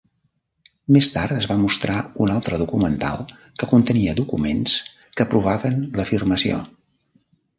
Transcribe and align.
Més 0.95 1.09
tard 1.15 1.33
es 1.35 1.47
va 1.51 1.57
mostrar 1.63 1.97
un 2.27 2.31
altre 2.35 2.59
documental 2.61 3.21
que 3.61 3.69
contenia 3.73 4.17
documents 4.21 4.75
que 5.21 5.27
provaven 5.35 5.77
l'afirmació. 6.01 6.61